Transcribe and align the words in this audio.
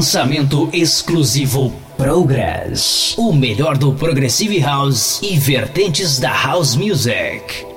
Lançamento 0.00 0.70
exclusivo 0.72 1.70
Progress. 1.98 3.14
O 3.18 3.34
melhor 3.34 3.76
do 3.76 3.92
Progressive 3.92 4.58
House 4.58 5.20
e 5.22 5.38
vertentes 5.38 6.18
da 6.18 6.32
House 6.32 6.74
Music. 6.74 7.69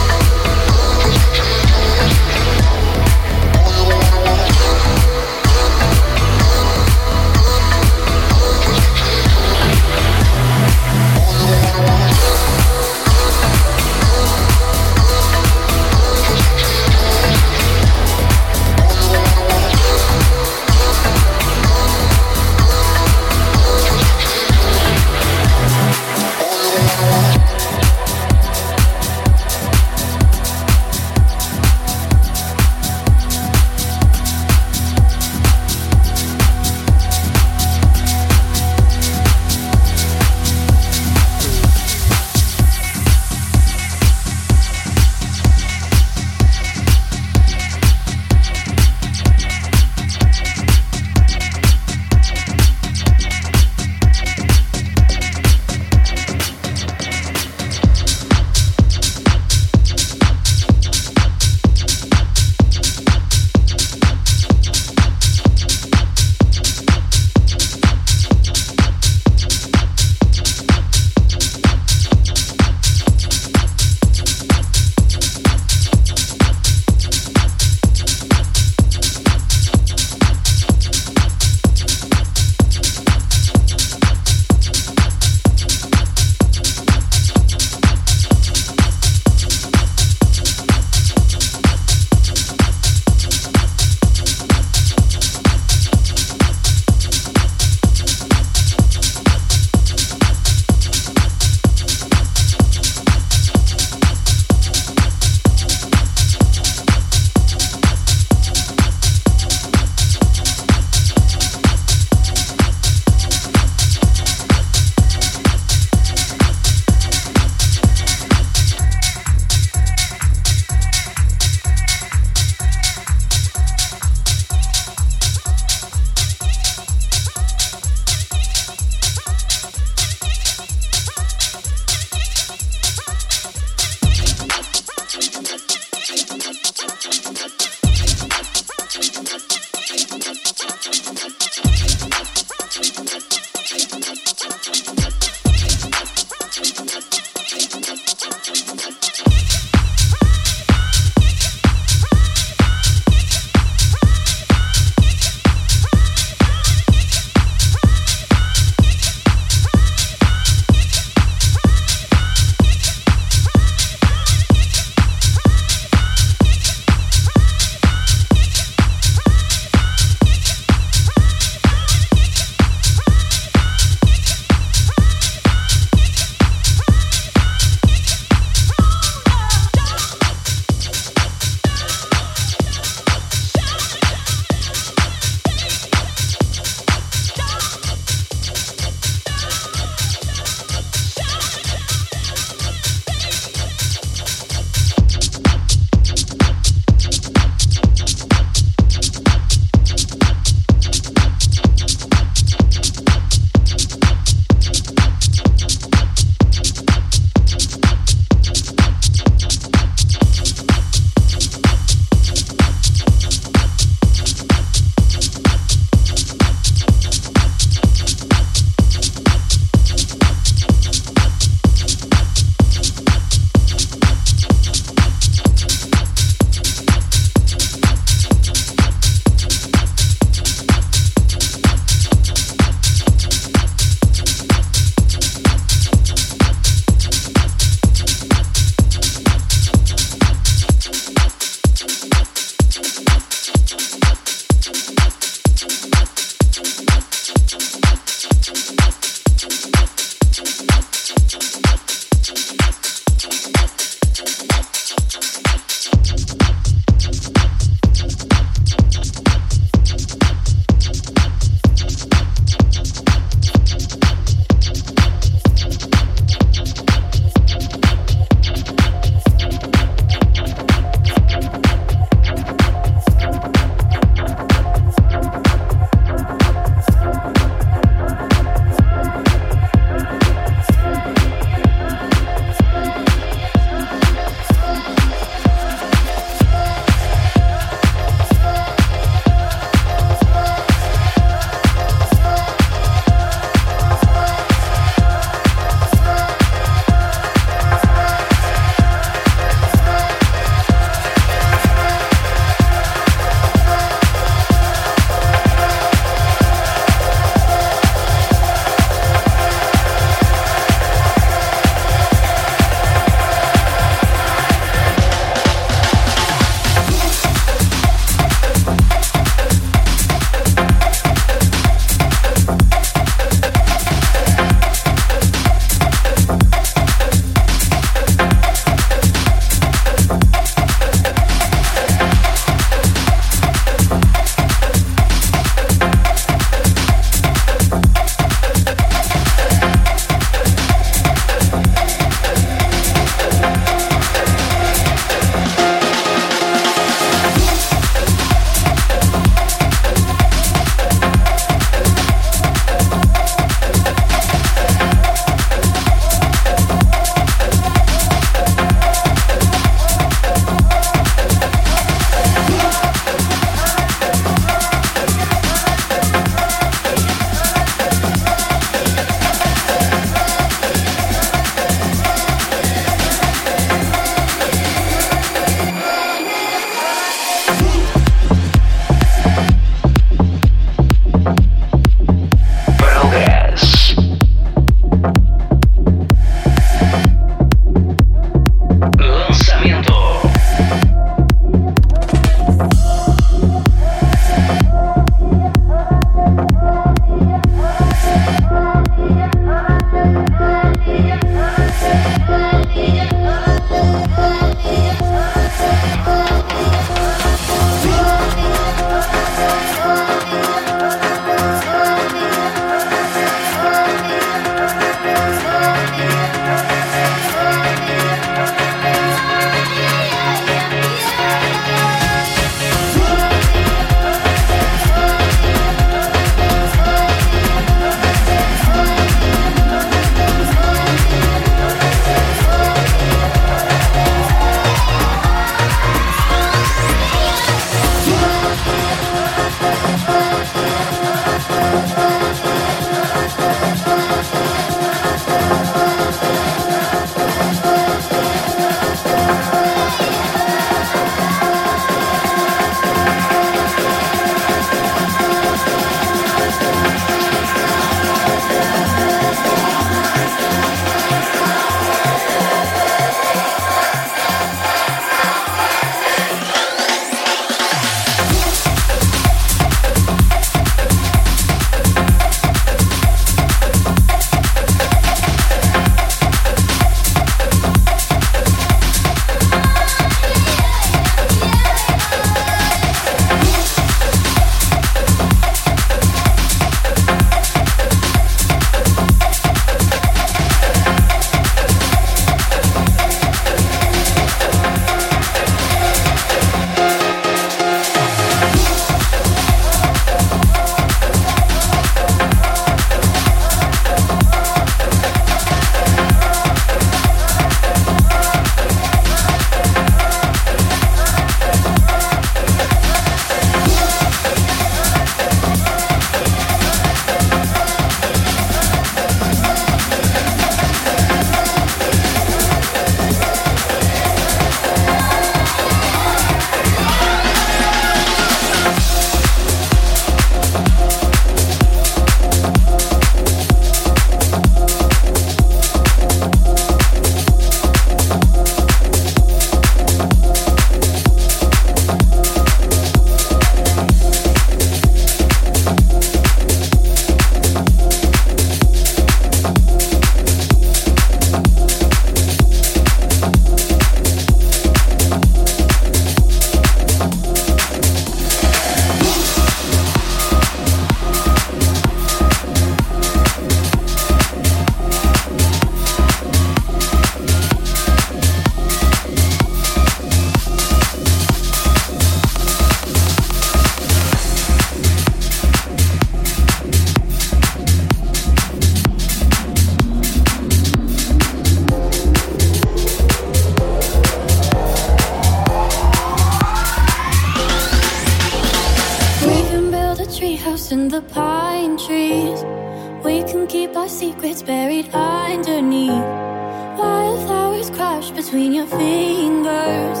between 598.26 598.52
your 598.52 598.66
fingers, 598.66 600.00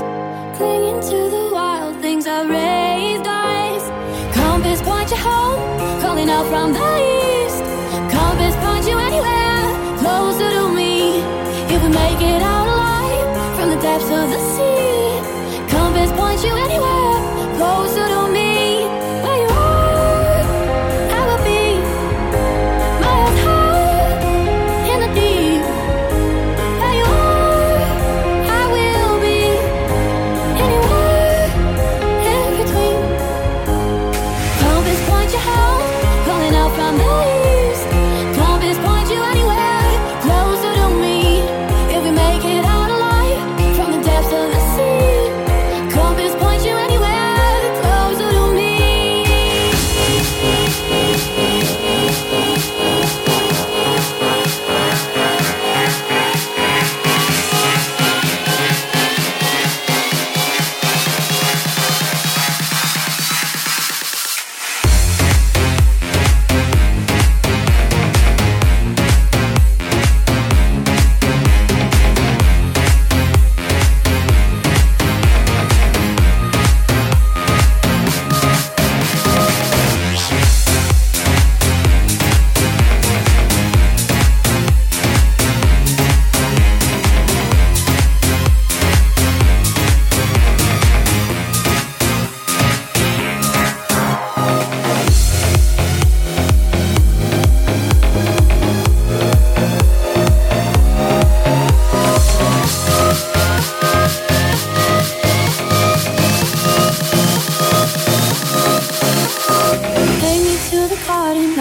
clinging 0.56 1.00
to 1.00 1.30
the 1.30 1.48
wild 1.52 1.94
things 2.02 2.26
I 2.26 2.42
raised 2.42 3.24
eyes. 3.24 3.84
Compass 4.34 4.82
point 4.82 5.08
you 5.12 5.16
home, 5.16 6.00
calling 6.00 6.28
out 6.28 6.44
from 6.46 6.72
the 6.72 7.15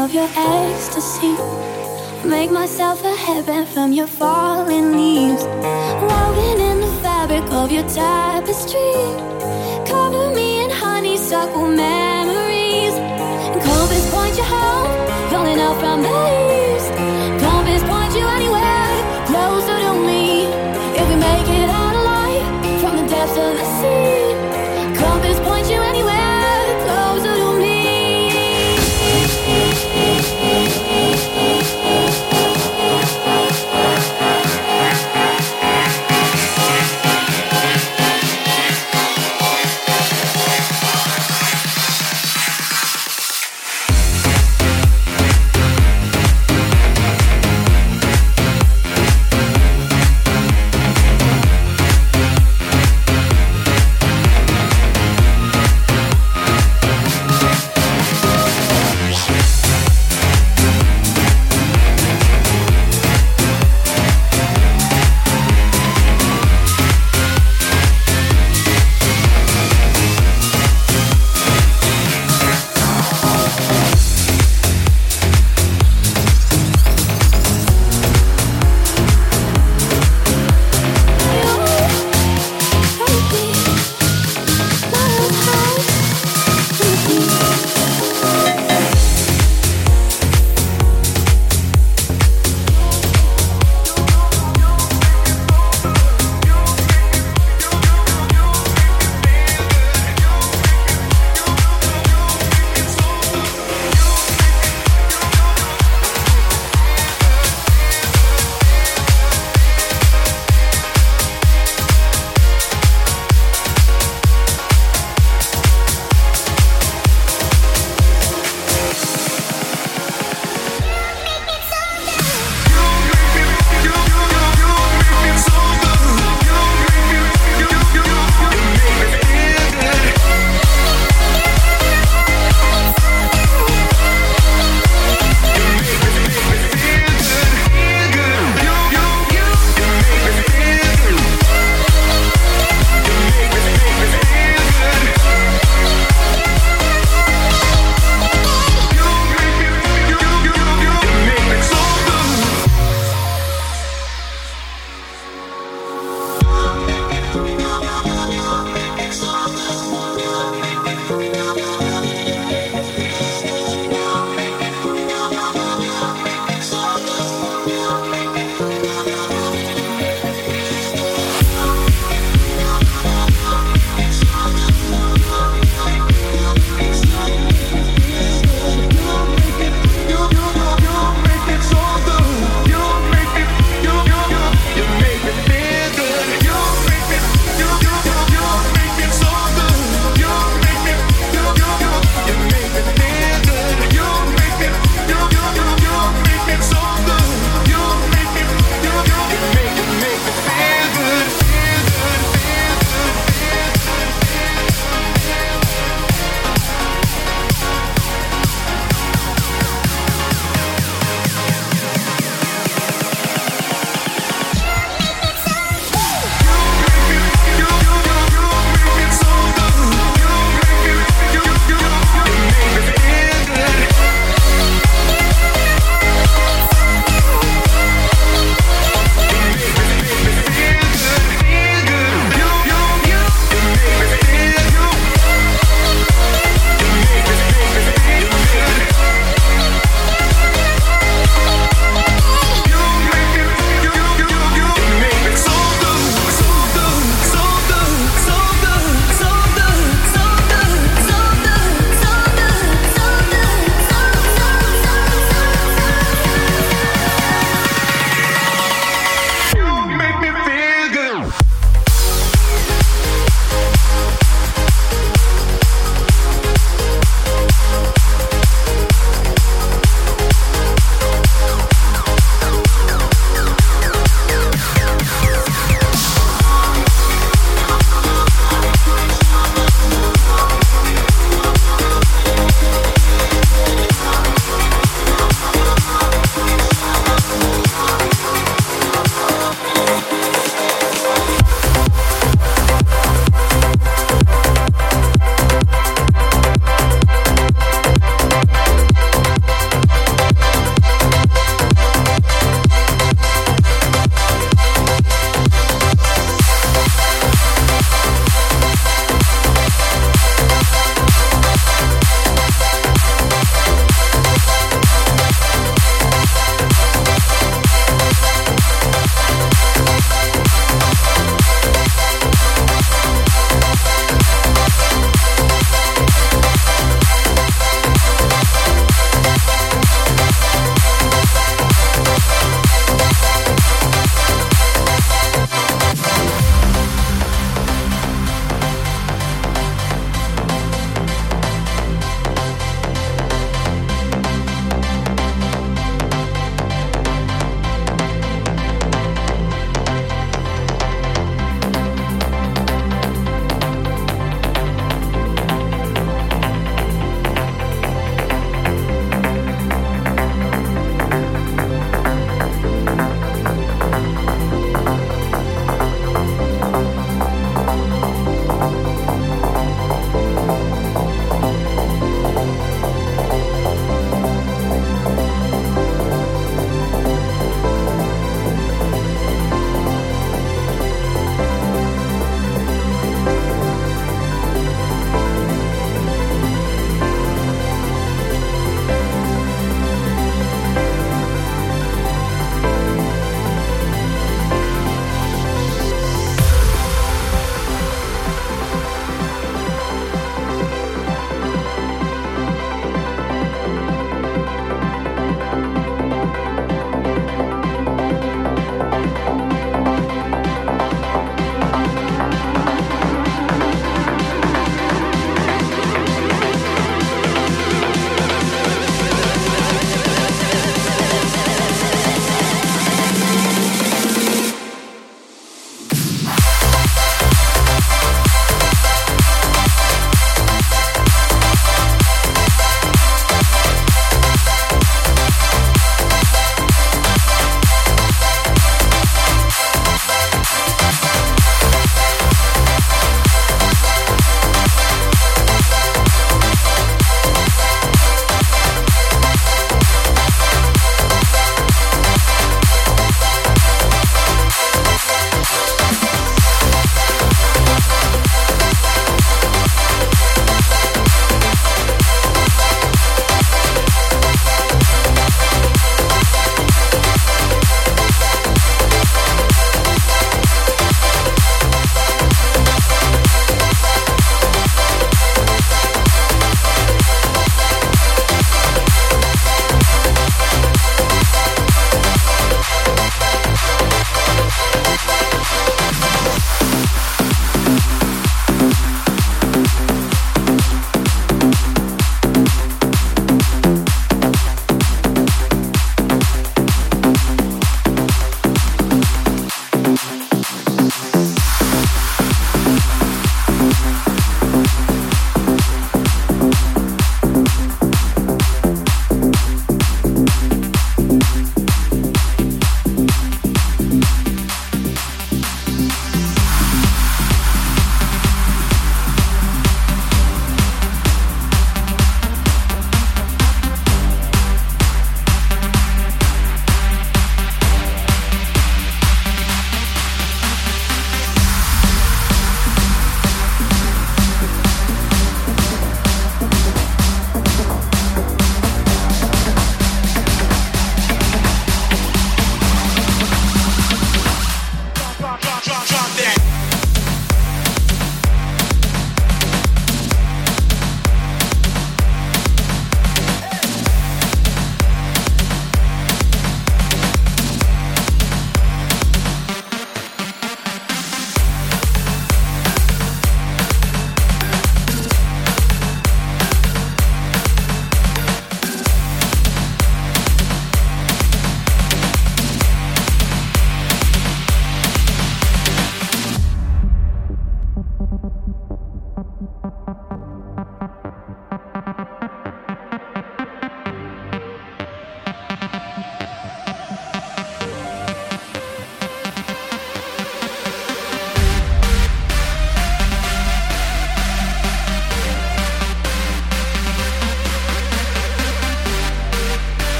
of 0.00 0.14
your 0.14 0.28
ecstasy. 0.34 1.36
Make 2.26 2.50
myself 2.50 3.04
a 3.04 3.14
heaven 3.14 3.66
from 3.66 3.92
your 3.92 4.06
falling 4.06 4.92
leaves. 4.92 5.44
Woven 6.08 6.58
in 6.70 6.80
the 6.80 6.92
fabric 7.02 7.44
of 7.52 7.70
your 7.70 7.86
tapestry. 7.86 8.94
Cover 9.84 10.34
me 10.34 10.64
in 10.64 10.70
honeysuckle 10.70 11.68
memories. 11.68 12.94
And 13.52 13.60
Clovis 13.60 14.10
point 14.14 14.36
you 14.38 14.44
home, 14.44 14.90
rolling 15.32 15.60
out 15.60 15.78
from 15.80 16.00
the 16.02 16.08
east. 16.08 16.59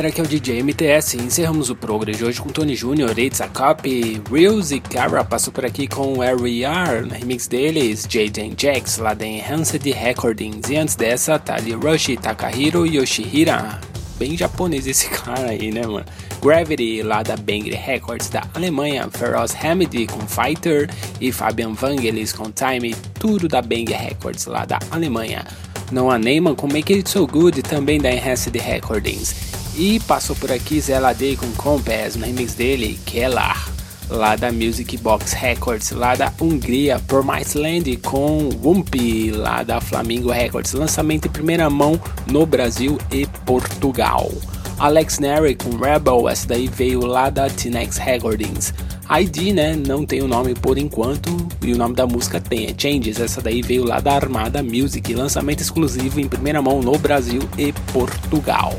Galera, 0.00 0.08
aqui 0.08 0.20
é 0.20 0.24
o 0.24 0.26
DJ 0.26 0.62
MTS. 0.62 1.18
Encerramos 1.18 1.68
o 1.68 1.76
programa 1.76 2.16
de 2.16 2.24
hoje 2.24 2.40
com 2.40 2.48
Tony 2.48 2.74
Jr., 2.74 3.18
It's 3.18 3.42
a 3.42 3.48
Copy, 3.48 4.22
Reels 4.32 4.70
e 4.70 4.80
Cara 4.80 5.22
passou 5.22 5.52
por 5.52 5.66
aqui 5.66 5.86
com 5.86 6.22
Are, 6.22 7.02
no 7.02 7.12
remix 7.12 7.46
deles, 7.46 8.06
Jaden 8.08 8.54
Jax, 8.56 8.96
lá 8.96 9.12
da 9.12 9.26
Enhanced 9.26 9.84
Recordings. 9.92 10.70
E 10.70 10.76
antes 10.78 10.96
dessa, 10.96 11.38
Tali 11.38 11.74
Rush, 11.74 12.16
Takahiro 12.22 12.86
Yoshihira. 12.86 13.78
Bem 14.18 14.38
japonês 14.38 14.86
esse 14.86 15.10
cara 15.20 15.50
aí, 15.50 15.70
né, 15.70 15.86
mano? 15.86 16.06
Gravity, 16.40 17.02
lá 17.02 17.22
da 17.22 17.36
Bangry 17.36 17.74
Records 17.74 18.30
da 18.30 18.42
Alemanha, 18.54 19.06
Feroz 19.10 19.54
Hamid 19.54 20.06
com 20.06 20.20
Fighter 20.20 20.88
e 21.20 21.30
Fabian 21.30 21.74
Vangelis 21.74 22.32
com 22.32 22.50
Time, 22.50 22.94
tudo 23.18 23.48
da 23.48 23.60
Bangry 23.60 23.92
Records 23.92 24.46
lá 24.46 24.64
da 24.64 24.78
Alemanha. 24.90 25.44
Noah 25.92 26.18
Neyman 26.18 26.54
com 26.54 26.68
Make 26.68 26.94
It 26.94 27.10
So 27.10 27.26
Good, 27.26 27.62
também 27.62 28.00
da 28.00 28.10
Enhanced 28.10 28.56
Recordings. 28.56 29.49
E 29.80 29.98
passou 30.00 30.36
por 30.36 30.52
aqui 30.52 30.78
Day 31.18 31.36
com 31.36 31.50
Compass, 31.52 32.14
no 32.14 32.26
remix 32.26 32.52
dele, 32.52 33.00
Kellar, 33.06 33.66
lá 34.10 34.36
da 34.36 34.52
Music 34.52 34.94
Box 34.98 35.32
Records, 35.32 35.90
lá 35.92 36.14
da 36.14 36.30
Hungria, 36.38 37.00
Promise 37.06 37.56
Land 37.56 37.96
com 37.96 38.50
Wumpy, 38.62 39.30
lá 39.30 39.62
da 39.62 39.80
Flamingo 39.80 40.30
Records, 40.30 40.74
lançamento 40.74 41.28
em 41.28 41.30
primeira 41.30 41.70
mão 41.70 41.98
no 42.30 42.44
Brasil 42.44 42.98
e 43.10 43.24
Portugal. 43.46 44.30
Alex 44.78 45.18
Neri 45.18 45.54
com 45.54 45.74
Rebel, 45.74 46.28
essa 46.28 46.46
daí 46.46 46.68
veio 46.68 47.06
lá 47.06 47.30
da 47.30 47.48
T-Nex 47.48 47.96
Recordings. 47.96 48.74
ID, 49.18 49.54
né, 49.54 49.74
não 49.74 50.04
tem 50.04 50.20
o 50.20 50.28
nome 50.28 50.54
por 50.54 50.76
enquanto, 50.76 51.34
e 51.62 51.72
o 51.72 51.78
nome 51.78 51.94
da 51.94 52.06
música 52.06 52.38
tem, 52.38 52.66
é 52.66 52.74
Changes, 52.76 53.18
essa 53.18 53.40
daí 53.40 53.62
veio 53.62 53.86
lá 53.86 53.98
da 53.98 54.12
Armada 54.12 54.62
Music, 54.62 55.14
lançamento 55.14 55.62
exclusivo 55.62 56.20
em 56.20 56.28
primeira 56.28 56.60
mão 56.60 56.82
no 56.82 56.98
Brasil 56.98 57.40
e 57.56 57.72
Portugal. 57.94 58.78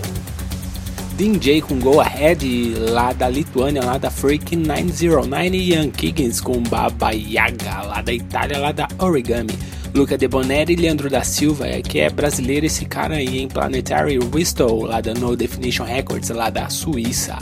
DJ 1.22 1.62
com 1.62 1.78
Go 1.78 2.02
Ahead, 2.02 2.74
lá 2.80 3.14
da 3.14 3.30
Lituânia, 3.30 3.86
lá 3.86 4.00
da 4.00 4.10
Freak 4.10 4.56
909 4.56 5.56
e 5.56 5.70
Ian 5.70 5.92
Kiggins 5.92 6.42
com 6.42 6.64
Baba 6.64 7.12
Yaga, 7.12 7.84
lá 7.84 8.02
da 8.02 8.12
Itália, 8.12 8.58
lá 8.58 8.72
da 8.72 8.88
Origami. 8.98 9.54
Luca 9.94 10.18
De 10.18 10.28
Boneri 10.28 10.74
e 10.74 10.76
Leandro 10.76 11.12
da 11.12 11.24
Silva, 11.24 11.68
é 11.68 11.80
que 11.80 12.00
é 12.00 12.10
brasileiro 12.10 12.66
esse 12.66 12.86
cara 12.86 13.18
aí 13.18 13.38
em 13.38 13.48
Planetary 13.48 14.18
Whistle, 14.18 14.82
lá 14.82 15.00
da 15.00 15.14
No 15.14 15.36
Definition 15.36 15.84
Records, 15.84 16.32
lá 16.32 16.50
da 16.50 16.68
Suíça. 16.72 17.38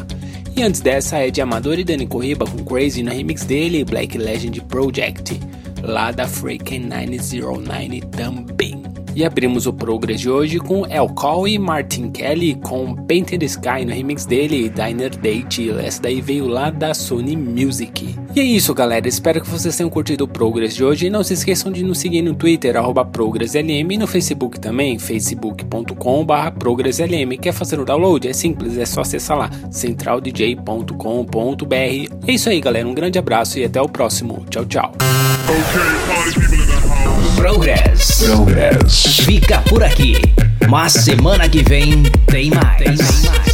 E 0.58 0.62
antes 0.62 0.82
dessa 0.82 1.20
é 1.20 1.32
de 1.32 1.40
Amador 1.40 1.80
e 1.80 1.86
Dani 1.86 2.06
Corriba 2.06 2.46
com 2.46 2.62
Crazy 2.66 3.02
no 3.02 3.14
remix 3.14 3.46
dele, 3.46 3.86
Black 3.86 4.18
Legend 4.18 4.60
Project, 4.66 5.40
lá 5.84 6.12
da 6.12 6.28
Freaking 6.28 6.82
909 6.82 8.02
também. 8.12 8.84
E 9.20 9.26
abrimos 9.26 9.68
o 9.68 9.74
Progress 9.74 10.22
de 10.22 10.30
hoje 10.30 10.60
com 10.60 10.86
El 10.86 11.10
Call 11.10 11.46
e 11.46 11.60
Martin 11.60 12.10
Kelly 12.10 12.56
com 12.56 12.96
Painted 12.96 13.44
Sky 13.44 13.84
no 13.86 13.92
remix 13.92 14.26
dele, 14.26 14.70
Diner 14.70 15.14
Date. 15.14 15.70
Essa 15.72 16.04
daí 16.04 16.22
veio 16.22 16.48
lá 16.48 16.70
da 16.70 16.94
Sony 16.94 17.36
Music. 17.36 18.16
E 18.34 18.40
é 18.40 18.44
isso, 18.44 18.74
galera. 18.74 19.10
Espero 19.10 19.42
que 19.42 19.50
vocês 19.50 19.76
tenham 19.76 19.90
curtido 19.90 20.24
o 20.24 20.28
Progress 20.28 20.74
de 20.74 20.86
hoje. 20.86 21.08
E 21.08 21.10
não 21.10 21.22
se 21.22 21.34
esqueçam 21.34 21.70
de 21.70 21.84
nos 21.84 22.00
seguir 22.00 22.22
no 22.22 22.34
Twitter, 22.34 22.76
ProgressLM, 23.12 23.92
e 23.92 23.98
no 23.98 24.08
Facebook 24.08 24.58
também, 24.58 24.98
facebook.com.br 24.98 26.52
ProgressLM. 26.58 27.38
Quer 27.42 27.52
fazer 27.52 27.78
o 27.78 27.84
download? 27.84 28.26
É 28.26 28.32
simples, 28.32 28.78
é 28.78 28.86
só 28.86 29.02
acessar 29.02 29.38
lá, 29.38 29.50
centraldj.com.br. 29.70 32.16
É 32.26 32.32
isso 32.32 32.48
aí, 32.48 32.62
galera. 32.62 32.88
Um 32.88 32.94
grande 32.94 33.20
abraço 33.20 33.60
e 33.60 33.66
até 33.66 33.82
o 33.82 33.90
próximo. 33.90 34.46
Tchau, 34.50 34.64
tchau. 34.64 34.94
Progress. 37.36 38.28
Progress. 38.28 39.09
Fica 39.10 39.60
por 39.62 39.84
aqui. 39.84 40.16
Mas 40.70 40.94
semana 40.94 41.50
que 41.50 41.64
vem 41.64 42.04
tem 42.28 42.52
mais. 42.52 42.78
Tem 42.78 42.96
mais. 42.96 43.49